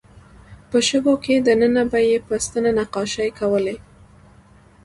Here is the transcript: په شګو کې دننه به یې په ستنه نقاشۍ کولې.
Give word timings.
په 0.69 0.77
شګو 0.87 1.15
کې 1.23 1.33
دننه 1.47 1.83
به 1.91 1.99
یې 2.09 2.17
په 2.27 2.33
ستنه 2.45 2.71
نقاشۍ 2.79 3.29
کولې. 3.39 3.75